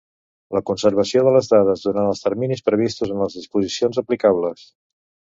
La 0.55 0.59
conservació 0.67 1.21
de 1.25 1.33
les 1.35 1.49
dades 1.51 1.83
durant 1.87 2.07
els 2.13 2.21
terminis 2.23 2.63
previstos 2.69 3.11
en 3.17 3.21
les 3.25 3.35
disposicions 3.41 4.01
aplicables. 4.03 4.65